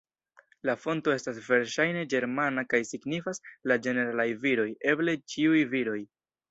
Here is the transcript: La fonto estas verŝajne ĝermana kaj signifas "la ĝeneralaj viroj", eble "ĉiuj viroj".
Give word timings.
La 0.69 0.75
fonto 0.85 1.13
estas 1.15 1.37
verŝajne 1.49 2.01
ĝermana 2.15 2.65
kaj 2.73 2.81
signifas 2.95 3.45
"la 3.73 3.81
ĝeneralaj 3.85 4.29
viroj", 4.47 4.69
eble 4.95 5.19
"ĉiuj 5.35 5.67
viroj". 5.77 6.01